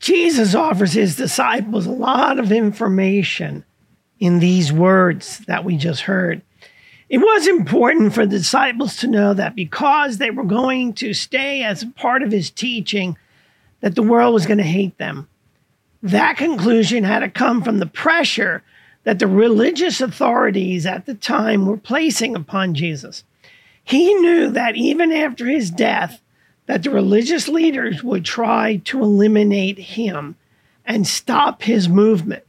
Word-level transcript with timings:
Jesus 0.00 0.54
offers 0.54 0.94
his 0.94 1.14
disciples 1.14 1.86
a 1.86 1.92
lot 1.92 2.38
of 2.38 2.50
information 2.50 3.64
in 4.18 4.38
these 4.38 4.72
words 4.72 5.38
that 5.46 5.64
we 5.64 5.76
just 5.76 6.02
heard. 6.02 6.42
It 7.10 7.18
was 7.18 7.46
important 7.46 8.14
for 8.14 8.24
the 8.24 8.38
disciples 8.38 8.96
to 8.96 9.06
know 9.06 9.34
that 9.34 9.54
because 9.54 10.16
they 10.16 10.30
were 10.30 10.44
going 10.44 10.94
to 10.94 11.12
stay 11.12 11.62
as 11.62 11.84
part 11.96 12.22
of 12.22 12.32
his 12.32 12.50
teaching, 12.50 13.16
that 13.80 13.94
the 13.94 14.02
world 14.02 14.32
was 14.32 14.46
going 14.46 14.58
to 14.58 14.64
hate 14.64 14.96
them. 14.98 15.28
That 16.02 16.38
conclusion 16.38 17.04
had 17.04 17.20
to 17.20 17.28
come 17.28 17.62
from 17.62 17.78
the 17.78 17.86
pressure 17.86 18.62
that 19.04 19.18
the 19.18 19.26
religious 19.26 20.00
authorities 20.00 20.86
at 20.86 21.04
the 21.04 21.14
time 21.14 21.66
were 21.66 21.76
placing 21.76 22.36
upon 22.36 22.74
Jesus. 22.74 23.24
He 23.82 24.14
knew 24.14 24.50
that 24.50 24.76
even 24.76 25.12
after 25.12 25.46
his 25.46 25.70
death, 25.70 26.20
that 26.70 26.84
the 26.84 26.90
religious 26.90 27.48
leaders 27.48 28.04
would 28.04 28.24
try 28.24 28.76
to 28.84 29.02
eliminate 29.02 29.76
him 29.76 30.36
and 30.84 31.04
stop 31.04 31.62
his 31.62 31.88
movement. 31.88 32.44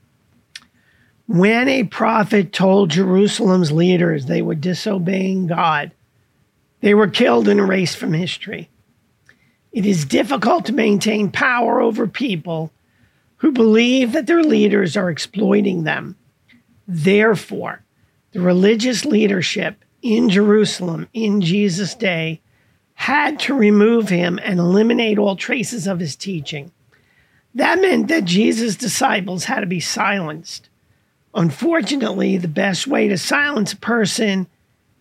When 1.26 1.68
a 1.68 1.86
prophet 1.86 2.54
told 2.54 2.92
Jerusalem's 2.92 3.72
leaders 3.72 4.28
they 4.28 4.44
were 4.44 4.54
disobeying 4.54 5.48
God, 5.48 5.92
they 6.82 6.94
were 6.94 7.08
killed 7.08 7.48
and 7.48 7.60
erased 7.60 7.98
from 7.98 8.14
history. 8.14 8.70
It 9.72 9.88
is 9.88 10.06
difficult 10.06 10.68
to 10.68 10.74
maintain 10.74 11.32
power 11.32 11.82
over 11.82 12.06
people 12.06 12.72
who 13.38 13.52
believe 13.52 14.12
that 14.12 14.28
their 14.28 14.44
leaders 14.44 14.96
are 14.96 15.10
exploiting 15.10 15.84
them. 15.84 16.16
Therefore, 16.88 17.82
the 18.34 18.42
religious 18.42 19.04
leadership 19.04 19.84
in 20.04 20.30
Jerusalem 20.30 21.08
in 21.12 21.42
Jesus' 21.42 21.96
day 21.96 22.40
had 23.02 23.40
to 23.40 23.56
remove 23.56 24.10
him 24.10 24.40
and 24.44 24.60
eliminate 24.60 25.18
all 25.18 25.36
traces 25.36 25.88
of 25.88 26.00
his 26.00 26.16
teaching. 26.16 26.72
That 27.56 27.82
meant 27.82 28.10
that 28.10 28.26
Jesus' 28.26 28.76
disciples 28.76 29.46
had 29.46 29.62
to 29.62 29.66
be 29.66 29.80
silenced. 29.80 30.70
Unfortunately, 31.34 32.38
the 32.38 32.48
best 32.48 32.86
way 32.86 33.08
to 33.08 33.18
silence 33.18 33.74
a 33.74 33.78
person 33.78 34.46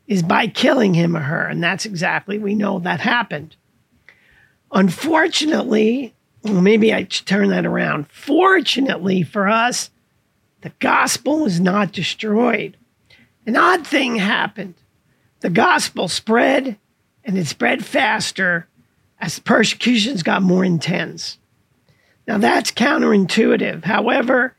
is 0.07 0.23
by 0.23 0.47
killing 0.47 0.95
him 0.95 1.15
or 1.15 1.21
her, 1.21 1.47
and 1.47 1.63
that's 1.63 1.85
exactly 1.85 2.39
we 2.39 2.55
know 2.55 2.79
that 2.79 3.01
happened. 3.01 3.55
Unfortunately, 4.73 6.15
well, 6.43 6.63
maybe 6.63 6.95
I 6.95 7.07
should 7.07 7.27
turn 7.27 7.51
that 7.51 7.67
around. 7.67 8.11
Fortunately 8.11 9.23
for 9.23 9.47
us, 9.47 9.91
the 10.63 10.73
gospel 10.79 11.41
was 11.41 11.61
not 11.61 11.93
destroyed. 11.93 12.79
An 13.45 13.57
odd 13.57 13.87
thing 13.87 14.17
happened. 14.17 14.77
The 15.41 15.51
gospel 15.51 16.09
spread, 16.09 16.79
and 17.25 17.37
it 17.39 17.47
spread 17.47 17.85
faster 17.85 18.67
as 19.21 19.39
persecutions 19.39 20.23
got 20.23 20.43
more 20.43 20.65
intense. 20.65 21.39
Now, 22.27 22.39
that's 22.39 22.71
counterintuitive. 22.71 23.85
However, 23.85 24.55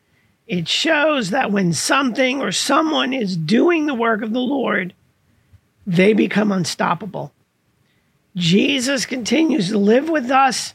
it 0.48 0.68
shows 0.68 1.30
that 1.30 1.52
when 1.52 1.74
something 1.74 2.42
or 2.42 2.52
someone 2.52 3.14
is 3.14 3.38
doing 3.38 3.86
the 3.86 3.94
work 3.94 4.22
of 4.22 4.34
the 4.34 4.40
Lord, 4.40 4.94
they 5.88 6.14
become 6.14 6.52
unstoppable. 6.52 7.32
Jesus 8.36 9.06
continues 9.06 9.70
to 9.70 9.78
live 9.78 10.10
with 10.10 10.30
us 10.30 10.74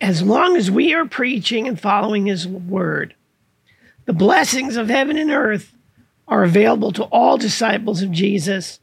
as 0.00 0.22
long 0.22 0.56
as 0.56 0.70
we 0.70 0.94
are 0.94 1.04
preaching 1.04 1.68
and 1.68 1.78
following 1.78 2.26
his 2.26 2.48
word. 2.48 3.14
The 4.06 4.14
blessings 4.14 4.76
of 4.76 4.88
heaven 4.88 5.18
and 5.18 5.30
earth 5.30 5.74
are 6.26 6.44
available 6.44 6.92
to 6.92 7.04
all 7.04 7.36
disciples 7.36 8.02
of 8.02 8.10
Jesus. 8.10 8.80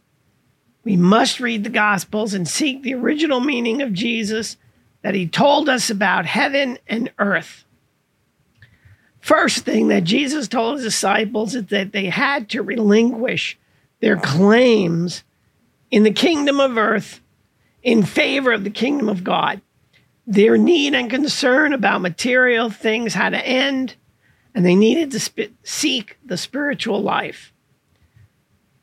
We 0.85 0.95
must 0.95 1.39
read 1.39 1.63
the 1.63 1.69
Gospels 1.69 2.33
and 2.33 2.47
seek 2.47 2.83
the 2.83 2.93
original 2.93 3.41
meaning 3.41 3.81
of 3.81 3.91
Jesus 3.91 4.55
that 5.01 5.15
he 5.15 5.27
told 5.27 5.67
us 5.67 5.89
about 5.89 6.27
heaven 6.27 6.77
and 6.87 7.11
earth. 7.19 7.65
First 9.19 9.65
thing 9.65 9.87
that 9.87 10.03
Jesus 10.03 10.47
told 10.47 10.75
his 10.75 10.83
disciples 10.83 11.55
is 11.55 11.65
that 11.65 11.91
they 11.91 12.05
had 12.05 12.47
to 12.49 12.61
relinquish 12.61 13.57
their 13.99 14.17
claims 14.17 15.23
in 15.89 16.03
the 16.03 16.11
kingdom 16.11 16.59
of 16.59 16.77
earth 16.77 17.19
in 17.81 18.03
favor 18.03 18.51
of 18.51 18.63
the 18.63 18.69
kingdom 18.69 19.09
of 19.09 19.23
God. 19.23 19.61
Their 20.27 20.55
need 20.57 20.93
and 20.93 21.09
concern 21.09 21.73
about 21.73 22.01
material 22.01 22.69
things 22.69 23.15
had 23.15 23.31
to 23.31 23.43
end, 23.43 23.95
and 24.53 24.63
they 24.63 24.75
needed 24.75 25.09
to 25.11 25.19
sp- 25.21 25.57
seek 25.63 26.17
the 26.23 26.37
spiritual 26.37 27.01
life. 27.01 27.51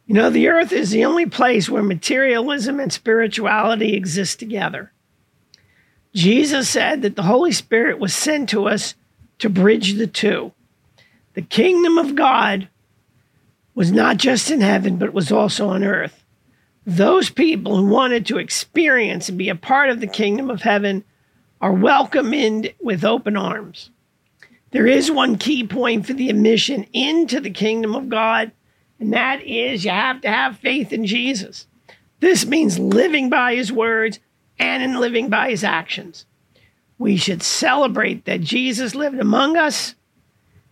You 0.07 0.15
know, 0.15 0.31
the 0.31 0.49
earth 0.49 0.73
is 0.73 0.91
the 0.91 1.05
only 1.05 1.27
place 1.27 1.69
where 1.69 1.83
materialism 1.83 2.81
and 2.81 2.93
spirituality 2.93 3.95
exist 3.95 4.39
together. 4.39 4.93
Jesus 6.15 6.69
said 6.69 7.03
that 7.03 7.17
the 7.17 7.23
Holy 7.23 7.53
Spirit 7.53 7.99
was 7.99 8.15
sent 8.15 8.49
to 8.51 8.69
us 8.69 8.95
to 9.39 9.49
bridge 9.49 9.95
the 9.95 10.07
two. 10.07 10.53
The 11.35 11.43
kingdom 11.43 11.99
of 11.99 12.15
God 12.15 12.69
was 13.75 13.91
not 13.91 14.19
just 14.19 14.51
in 14.51 14.61
heaven, 14.61 14.97
but 14.97 15.15
was 15.15 15.33
also 15.33 15.69
on 15.69 15.83
earth. 15.83 16.23
Those 16.85 17.31
people 17.31 17.77
who 17.77 17.87
wanted 17.87 18.27
to 18.27 18.39
experience 18.39 19.29
and 19.29 19.39
be 19.39 19.49
a 19.49 19.55
part 19.55 19.89
of 19.89 20.01
the 20.01 20.07
kingdom 20.07 20.51
of 20.51 20.63
heaven 20.63 21.05
are 21.61 21.73
welcomed 21.73 22.75
with 22.81 23.05
open 23.05 23.37
arms. 23.37 23.91
There 24.73 24.87
is 24.87 25.11
one 25.11 25.39
key 25.39 25.67
point 25.67 26.07
for 26.07 26.13
the 26.13 26.29
admission 26.29 26.87
into 26.93 27.41
the 27.41 27.51
kingdom 27.51 27.95
of 27.95 28.09
God, 28.09 28.51
and 29.03 29.13
that 29.15 29.43
is 29.43 29.85
you 29.85 29.91
have 29.91 30.21
to 30.21 30.29
have 30.29 30.61
faith 30.61 30.93
in 30.93 31.05
Jesus. 31.07 31.67
This 32.21 32.47
means 32.47 32.79
living 32.79 33.29
by 33.29 33.57
his 33.57 33.73
words 33.73 34.21
and 34.61 34.81
in 34.81 35.01
living 35.01 35.29
by 35.29 35.51
his 35.51 35.65
actions. 35.65 36.25
We 36.99 37.17
should 37.17 37.43
celebrate 37.43 38.27
that 38.27 38.43
Jesus 38.43 38.95
lived 38.95 39.19
among 39.19 39.57
us 39.57 39.97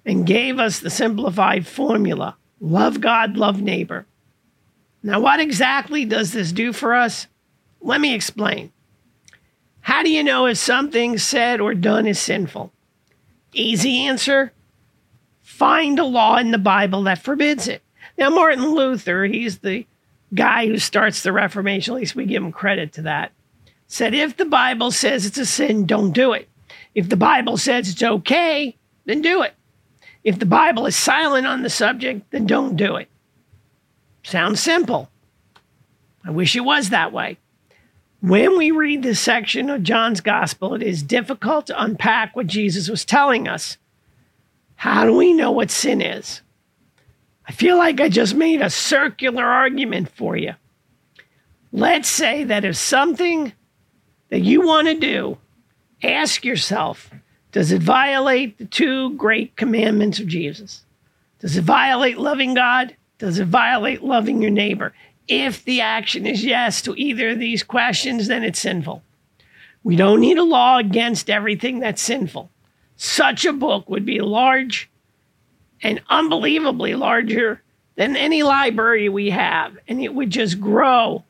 and 0.07 0.25
gave 0.25 0.61
us 0.61 0.79
the 0.79 0.91
simplified 0.91 1.67
formula 1.67 2.37
love 2.61 3.01
God, 3.01 3.37
love 3.37 3.61
neighbor. 3.61 4.07
Now, 5.03 5.19
what 5.19 5.41
exactly 5.41 6.05
does 6.05 6.33
this 6.33 6.53
do 6.53 6.73
for 6.73 6.95
us? 6.95 7.27
Let 7.81 8.01
me 8.01 8.15
explain. 8.15 8.71
How 9.81 10.05
do 10.05 10.11
you 10.11 10.23
know 10.23 10.47
if 10.47 10.57
something 10.57 11.19
said 11.19 11.61
or 11.61 11.75
done 11.75 12.07
is 12.07 12.21
sinful? 12.21 12.71
Easy 13.53 14.07
answer 14.07 14.53
find 15.43 15.99
a 15.99 16.05
law 16.05 16.37
in 16.37 16.53
the 16.53 16.59
Bible 16.59 17.03
that 17.03 17.25
forbids 17.25 17.67
it. 17.67 17.83
Now, 18.19 18.31
Martin 18.31 18.75
Luther, 18.75 19.25
he's 19.25 19.59
the 19.59 19.87
guy 20.35 20.67
who 20.67 20.79
starts 20.79 21.23
the 21.23 21.33
Reformation, 21.33 21.95
at 21.95 22.01
least 22.01 22.15
we 22.15 22.27
give 22.27 22.43
him 22.43 22.53
credit 22.53 22.93
to 22.95 23.03
that, 23.03 23.33
said 23.87 24.15
if 24.15 24.37
the 24.37 24.45
Bible 24.45 24.91
says 24.91 25.27
it's 25.27 25.39
a 25.39 25.47
sin, 25.47 25.87
don't 25.87 26.13
do 26.13 26.33
it. 26.33 26.49
If 26.95 27.09
the 27.09 27.17
Bible 27.17 27.57
says 27.57 27.89
it's 27.89 28.03
okay, 28.03 28.77
then 29.05 29.23
do 29.23 29.43
it. 29.43 29.55
If 30.23 30.39
the 30.39 30.47
Bible 30.47 30.87
is 30.87 30.97
silent 30.97 31.47
on 31.47 31.63
the 31.63 31.71
subject, 31.71 32.31
then 32.31 32.47
don't 32.47 32.77
do 32.77 32.97
it. 32.97 33.09
Sounds 34.23 34.61
simple. 34.61 35.11
I 36.25 36.31
wish 36.31 36.55
it 36.55 36.61
was 36.61 36.91
that 36.91 37.13
way. 37.13 37.39
When 38.21 38.59
we 38.59 38.71
read 38.71 39.03
this 39.03 39.19
section 39.19 39.71
of 39.71 39.83
John's 39.83 40.21
gospel, 40.21 40.75
it 40.75 40.83
is 40.83 41.03
difficult 41.03 41.67
to 41.69 41.83
unpack 41.83 42.37
what 42.37 42.47
Jesus 42.47 42.89
was 42.89 43.05
telling 43.05 43.49
us. 43.49 43.79
How 44.77 45.07
do 45.07 45.17
we 45.17 45.33
know 45.33 45.51
what 45.51 45.71
sin 45.71 46.03
is? 46.03 46.43
I 47.51 47.53
feel 47.53 47.77
like 47.77 48.01
I 48.01 48.09
just 48.09 48.37
made 48.37 48.63
a 48.63 48.71
circular 48.71 49.45
argument 49.45 50.09
for 50.09 50.37
you. 50.37 50.55
Let's 51.73 52.09
say 52.09 52.45
that 52.45 52.65
if 52.65 52.77
something 52.77 53.53
that 54.29 54.43
you 54.43 54.65
want 54.65 54.87
to 54.87 54.95
do, 54.95 55.37
ask 56.01 56.45
yourself 56.45 57.11
does 57.51 57.73
it 57.73 57.83
violate 57.83 58.59
the 58.59 58.67
two 58.67 59.17
great 59.17 59.57
commandments 59.57 60.21
of 60.21 60.29
Jesus? 60.29 60.85
Does 61.41 61.57
it 61.57 61.65
violate 61.65 62.19
loving 62.19 62.55
God? 62.55 62.95
Does 63.19 63.41
it 63.41 63.47
violate 63.47 64.05
loving 64.05 64.41
your 64.41 64.53
neighbor? 64.53 64.95
If 65.27 65.65
the 65.65 65.81
action 65.81 66.27
is 66.27 66.45
yes 66.45 66.81
to 66.83 66.95
either 66.95 67.31
of 67.31 67.41
these 67.41 67.65
questions, 67.65 68.29
then 68.29 68.45
it's 68.45 68.61
sinful. 68.61 69.03
We 69.83 69.97
don't 69.97 70.21
need 70.21 70.39
a 70.39 70.45
law 70.45 70.79
against 70.79 71.29
everything 71.29 71.81
that's 71.81 72.01
sinful. 72.01 72.49
Such 72.95 73.45
a 73.45 73.53
book 73.53 73.91
would 73.91 74.07
be 74.07 74.21
large 74.21 74.90
and 75.83 76.03
unbelievably 76.09 76.95
larger 76.95 77.63
than 77.97 78.17
any 78.17 78.43
library 78.43 79.09
we 79.09 79.31
have, 79.31 79.79
and 79.89 80.03
it 80.03 80.15
would 80.15 80.31
just 80.31 80.61
grow 80.61 81.25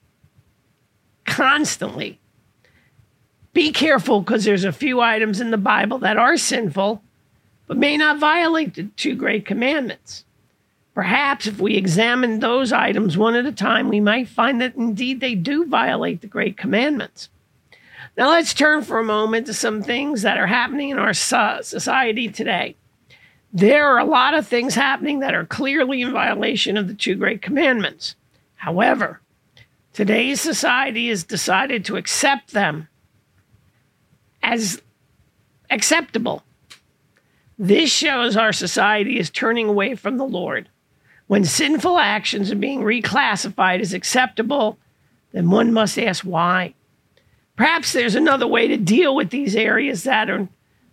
constantly. 1.24 2.18
Be 3.52 3.72
careful 3.72 4.20
because 4.20 4.44
there's 4.44 4.64
a 4.64 4.72
few 4.72 5.00
items 5.00 5.40
in 5.40 5.50
the 5.50 5.58
Bible 5.58 5.98
that 5.98 6.16
are 6.16 6.36
sinful, 6.36 7.02
but 7.66 7.76
may 7.76 7.96
not 7.96 8.18
violate 8.18 8.74
the 8.74 8.84
two 8.96 9.14
great 9.14 9.44
commandments. 9.44 10.24
Perhaps 10.94 11.46
if 11.46 11.60
we 11.60 11.76
examine 11.76 12.40
those 12.40 12.72
items 12.72 13.16
one 13.16 13.34
at 13.34 13.46
a 13.46 13.52
time, 13.52 13.88
we 13.88 14.00
might 14.00 14.28
find 14.28 14.60
that 14.60 14.76
indeed 14.76 15.20
they 15.20 15.34
do 15.34 15.64
violate 15.64 16.20
the 16.20 16.26
great 16.26 16.56
commandments. 16.56 17.28
Now, 18.16 18.30
let's 18.30 18.52
turn 18.52 18.82
for 18.82 18.98
a 18.98 19.04
moment 19.04 19.46
to 19.46 19.54
some 19.54 19.82
things 19.82 20.22
that 20.22 20.36
are 20.36 20.48
happening 20.48 20.90
in 20.90 20.98
our 20.98 21.14
society 21.14 22.28
today. 22.28 22.76
There 23.52 23.88
are 23.88 23.98
a 23.98 24.04
lot 24.04 24.34
of 24.34 24.46
things 24.46 24.74
happening 24.74 25.20
that 25.20 25.34
are 25.34 25.44
clearly 25.44 26.02
in 26.02 26.12
violation 26.12 26.76
of 26.76 26.86
the 26.86 26.94
two 26.94 27.16
great 27.16 27.42
commandments. 27.42 28.14
However, 28.54 29.20
today's 29.92 30.40
society 30.40 31.08
has 31.08 31.24
decided 31.24 31.84
to 31.84 31.96
accept 31.96 32.52
them 32.52 32.88
as 34.42 34.80
acceptable. 35.68 36.44
This 37.58 37.92
shows 37.92 38.36
our 38.36 38.52
society 38.52 39.18
is 39.18 39.30
turning 39.30 39.68
away 39.68 39.94
from 39.94 40.16
the 40.16 40.24
Lord. 40.24 40.68
When 41.26 41.44
sinful 41.44 41.98
actions 41.98 42.50
are 42.50 42.56
being 42.56 42.80
reclassified 42.80 43.80
as 43.80 43.92
acceptable, 43.92 44.78
then 45.32 45.50
one 45.50 45.72
must 45.72 45.98
ask 45.98 46.24
why. 46.24 46.74
Perhaps 47.56 47.92
there's 47.92 48.14
another 48.14 48.46
way 48.46 48.68
to 48.68 48.76
deal 48.76 49.14
with 49.14 49.30
these 49.30 49.54
areas 49.54 50.04
that 50.04 50.30
are 50.30 50.48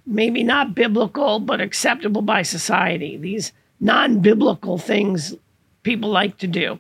maybe 0.08 0.44
not 0.44 0.74
biblical 0.74 1.40
but 1.40 1.62
acceptable 1.62 2.22
by 2.22 2.42
society, 2.42 3.18
these 3.18 3.52
non 3.80 4.20
biblical 4.20 4.78
things 4.78 5.36
people 5.84 6.10
like 6.10 6.38
to 6.38 6.48
do. 6.48 6.80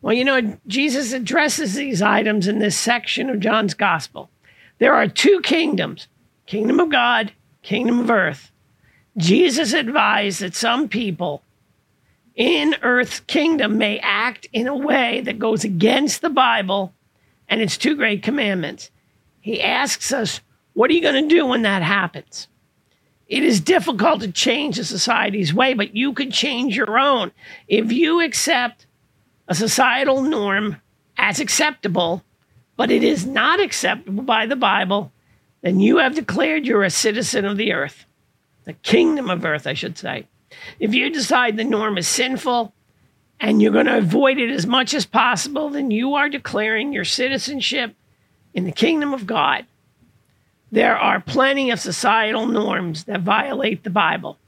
Well, 0.00 0.14
you 0.14 0.24
know, 0.24 0.56
Jesus 0.66 1.12
addresses 1.12 1.74
these 1.74 2.00
items 2.02 2.46
in 2.46 2.60
this 2.60 2.76
section 2.76 3.30
of 3.30 3.40
John's 3.40 3.74
gospel. 3.74 4.30
There 4.78 4.94
are 4.94 5.08
two 5.08 5.40
kingdoms 5.42 6.06
kingdom 6.46 6.80
of 6.80 6.90
God, 6.90 7.32
kingdom 7.62 8.00
of 8.00 8.10
earth. 8.10 8.50
Jesus 9.16 9.72
advised 9.72 10.40
that 10.40 10.54
some 10.54 10.88
people 10.88 11.42
in 12.36 12.76
earth's 12.82 13.20
kingdom 13.20 13.76
may 13.76 13.98
act 13.98 14.48
in 14.52 14.68
a 14.68 14.76
way 14.76 15.20
that 15.22 15.40
goes 15.40 15.64
against 15.64 16.22
the 16.22 16.30
Bible 16.30 16.94
and 17.48 17.60
its 17.60 17.76
two 17.76 17.96
great 17.96 18.22
commandments. 18.22 18.90
He 19.40 19.60
asks 19.60 20.12
us, 20.12 20.40
What 20.78 20.92
are 20.92 20.94
you 20.94 21.02
going 21.02 21.28
to 21.28 21.34
do 21.34 21.44
when 21.44 21.62
that 21.62 21.82
happens? 21.82 22.46
It 23.26 23.42
is 23.42 23.60
difficult 23.60 24.20
to 24.20 24.30
change 24.30 24.78
a 24.78 24.84
society's 24.84 25.52
way, 25.52 25.74
but 25.74 25.96
you 25.96 26.12
could 26.12 26.32
change 26.32 26.76
your 26.76 27.00
own. 27.00 27.32
If 27.66 27.90
you 27.90 28.20
accept 28.20 28.86
a 29.48 29.56
societal 29.56 30.22
norm 30.22 30.76
as 31.16 31.40
acceptable, 31.40 32.22
but 32.76 32.92
it 32.92 33.02
is 33.02 33.26
not 33.26 33.58
acceptable 33.58 34.22
by 34.22 34.46
the 34.46 34.54
Bible, 34.54 35.10
then 35.62 35.80
you 35.80 35.96
have 35.96 36.14
declared 36.14 36.64
you're 36.64 36.84
a 36.84 36.90
citizen 36.90 37.44
of 37.44 37.56
the 37.56 37.72
earth 37.72 38.06
the 38.64 38.72
kingdom 38.74 39.30
of 39.30 39.44
earth, 39.44 39.66
I 39.66 39.74
should 39.74 39.98
say. 39.98 40.28
If 40.78 40.94
you 40.94 41.10
decide 41.10 41.56
the 41.56 41.64
norm 41.64 41.98
is 41.98 42.06
sinful 42.06 42.72
and 43.40 43.60
you're 43.60 43.72
going 43.72 43.86
to 43.86 43.98
avoid 43.98 44.38
it 44.38 44.50
as 44.50 44.64
much 44.64 44.94
as 44.94 45.06
possible, 45.06 45.70
then 45.70 45.90
you 45.90 46.14
are 46.14 46.28
declaring 46.28 46.92
your 46.92 47.04
citizenship 47.04 47.96
in 48.54 48.62
the 48.62 48.70
kingdom 48.70 49.12
of 49.12 49.26
God. 49.26 49.66
There 50.70 50.96
are 50.96 51.20
plenty 51.20 51.70
of 51.70 51.80
societal 51.80 52.46
norms 52.46 53.04
that 53.04 53.22
violate 53.22 53.84
the 53.84 53.90
Bible. 53.90 54.38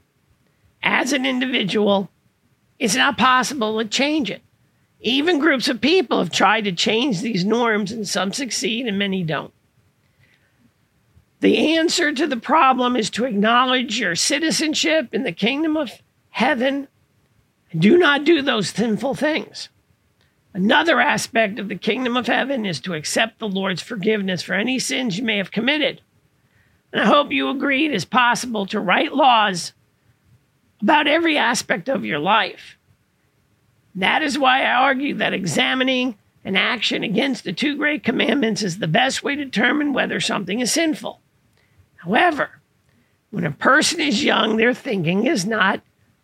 As 0.83 1.13
an 1.13 1.25
individual, 1.25 2.09
it's 2.79 2.95
not 2.95 3.17
possible 3.17 3.77
to 3.79 3.87
change 3.87 4.29
it. 4.29 4.41
Even 4.99 5.39
groups 5.39 5.67
of 5.67 5.81
people 5.81 6.19
have 6.19 6.31
tried 6.31 6.65
to 6.65 6.71
change 6.71 7.21
these 7.21 7.43
norms, 7.43 7.91
and 7.91 8.07
some 8.07 8.31
succeed 8.31 8.85
and 8.85 8.99
many 8.99 9.23
don't. 9.23 9.53
The 11.39 11.75
answer 11.75 12.13
to 12.13 12.27
the 12.27 12.37
problem 12.37 12.95
is 12.95 13.09
to 13.11 13.25
acknowledge 13.25 13.99
your 13.99 14.15
citizenship 14.15 15.13
in 15.13 15.23
the 15.23 15.31
kingdom 15.31 15.75
of 15.75 15.91
heaven. 16.29 16.87
Do 17.75 17.97
not 17.97 18.25
do 18.25 18.43
those 18.43 18.69
sinful 18.69 19.15
things. 19.15 19.69
Another 20.53 20.99
aspect 20.99 21.57
of 21.57 21.67
the 21.67 21.75
kingdom 21.75 22.15
of 22.15 22.27
heaven 22.27 22.63
is 22.65 22.79
to 22.81 22.93
accept 22.93 23.39
the 23.39 23.47
Lord's 23.47 23.81
forgiveness 23.81 24.43
for 24.43 24.53
any 24.53 24.77
sins 24.77 25.17
you 25.17 25.23
may 25.23 25.37
have 25.37 25.51
committed. 25.51 26.01
And 26.91 27.01
I 27.01 27.05
hope 27.05 27.31
you 27.31 27.49
agree 27.49 27.85
it 27.85 27.93
is 27.93 28.05
possible 28.05 28.65
to 28.67 28.79
write 28.79 29.13
laws 29.13 29.73
about 30.81 31.07
every 31.07 31.37
aspect 31.37 31.89
of 31.89 32.05
your 32.05 32.19
life. 32.19 32.77
That 33.95 34.21
is 34.21 34.37
why 34.37 34.63
I 34.63 34.73
argue 34.73 35.15
that 35.15 35.33
examining 35.33 36.17
an 36.43 36.55
action 36.55 37.03
against 37.03 37.43
the 37.43 37.53
two 37.53 37.77
great 37.77 38.03
commandments 38.03 38.63
is 38.63 38.79
the 38.79 38.87
best 38.87 39.21
way 39.21 39.35
to 39.35 39.45
determine 39.45 39.93
whether 39.93 40.19
something 40.19 40.59
is 40.59 40.71
sinful. 40.71 41.21
However, 41.97 42.61
when 43.29 43.45
a 43.45 43.51
person 43.51 43.99
is 44.01 44.23
young, 44.23 44.57
their 44.57 44.73
thinking 44.73 45.27
is 45.27 45.45
not 45.45 45.81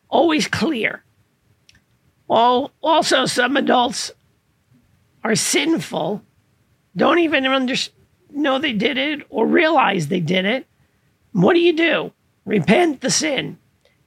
always 0.09 0.47
clear. 0.47 1.03
Also, 2.27 3.25
some 3.25 3.55
adults 3.55 4.11
are 5.23 5.35
sinful, 5.35 6.23
don't 6.95 7.19
even 7.19 7.45
under, 7.45 7.75
know 8.31 8.59
they 8.59 8.73
did 8.73 8.97
it 8.97 9.25
or 9.29 9.45
realize 9.45 10.07
they 10.07 10.19
did 10.19 10.45
it. 10.45 10.67
What 11.31 11.53
do 11.53 11.59
you 11.59 11.73
do? 11.73 12.11
Repent 12.45 13.01
the 13.01 13.09
sin, 13.09 13.57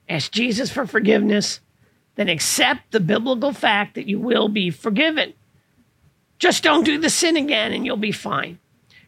ask 0.08 0.32
Jesus 0.32 0.70
for 0.70 0.86
forgiveness, 0.86 1.60
then 2.16 2.28
accept 2.28 2.90
the 2.90 3.00
biblical 3.00 3.52
fact 3.52 3.94
that 3.94 4.08
you 4.08 4.18
will 4.18 4.48
be 4.48 4.70
forgiven. 4.70 5.34
Just 6.38 6.62
don't 6.62 6.84
do 6.84 6.98
the 6.98 7.10
sin 7.10 7.36
again 7.36 7.72
and 7.72 7.84
you'll 7.84 7.96
be 7.96 8.12
fine. 8.12 8.58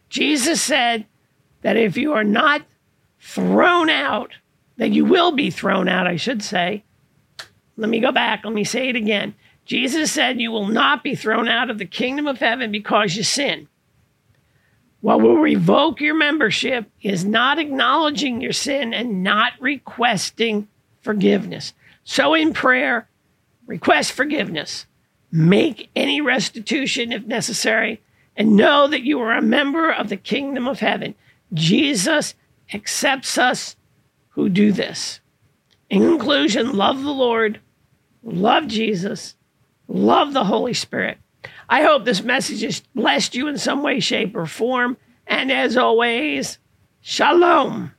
Jesus 0.09 0.61
said, 0.61 1.05
that 1.63 1.77
if 1.77 1.97
you 1.97 2.13
are 2.13 2.23
not 2.23 2.61
thrown 3.19 3.89
out, 3.89 4.33
that 4.77 4.91
you 4.91 5.05
will 5.05 5.31
be 5.31 5.49
thrown 5.49 5.89
out, 5.89 6.05
I 6.05 6.17
should 6.17 6.43
say. 6.43 6.83
Let 7.75 7.89
me 7.89 7.99
go 7.99 8.11
back. 8.11 8.41
Let 8.43 8.53
me 8.53 8.63
say 8.63 8.89
it 8.89 8.95
again. 8.95 9.33
Jesus 9.65 10.11
said, 10.11 10.39
You 10.39 10.51
will 10.51 10.67
not 10.67 11.03
be 11.03 11.15
thrown 11.15 11.47
out 11.47 11.69
of 11.69 11.79
the 11.79 11.85
kingdom 11.85 12.27
of 12.27 12.39
heaven 12.39 12.71
because 12.71 13.15
you 13.15 13.23
sin. 13.23 13.67
What 15.03 15.19
will 15.19 15.35
revoke 15.35 15.99
your 15.99 16.15
membership 16.15 16.89
is 17.01 17.25
not 17.25 17.59
acknowledging 17.59 18.39
your 18.39 18.53
sin 18.53 18.93
and 18.93 19.21
not 19.21 19.51
requesting 19.59 20.69
forgiveness. 21.01 21.73
So, 22.05 22.33
in 22.33 22.53
prayer, 22.53 23.09
request 23.67 24.13
forgiveness, 24.13 24.85
make 25.29 25.89
any 25.93 26.21
restitution 26.21 27.11
if 27.11 27.25
necessary, 27.25 28.01
and 28.37 28.55
know 28.55 28.87
that 28.87 29.03
you 29.03 29.19
are 29.19 29.33
a 29.33 29.41
member 29.41 29.91
of 29.91 30.07
the 30.07 30.15
kingdom 30.15 30.69
of 30.69 30.79
heaven. 30.79 31.15
Jesus 31.53 32.33
accepts 32.73 33.37
us 33.37 33.75
who 34.29 34.47
do 34.47 34.71
this. 34.71 35.19
In 35.89 35.99
conclusion, 35.99 36.77
love 36.77 37.03
the 37.03 37.11
Lord, 37.11 37.59
love 38.23 38.67
Jesus, 38.67 39.35
love 39.89 40.31
the 40.31 40.45
Holy 40.45 40.73
Spirit. 40.73 41.17
I 41.69 41.83
hope 41.83 42.05
this 42.05 42.23
message 42.23 42.61
has 42.61 42.81
blessed 42.95 43.35
you 43.35 43.47
in 43.47 43.57
some 43.57 43.83
way, 43.83 43.99
shape, 43.99 44.35
or 44.35 44.45
form. 44.45 44.97
And 45.25 45.51
as 45.51 45.77
always, 45.77 46.59
shalom. 47.01 47.93